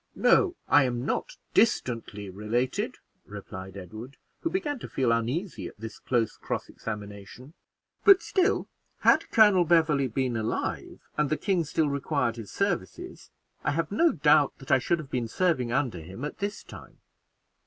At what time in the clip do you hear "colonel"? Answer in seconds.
9.29-9.63